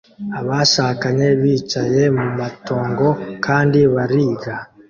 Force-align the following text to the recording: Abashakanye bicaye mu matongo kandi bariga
Abashakanye 0.39 1.27
bicaye 1.41 2.03
mu 2.17 2.25
matongo 2.39 3.07
kandi 3.45 3.79
bariga 3.93 4.53